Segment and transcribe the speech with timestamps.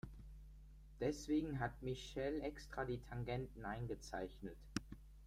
[0.99, 4.57] Deswegen hat Michelle extra die Tangenten eingezeichnet.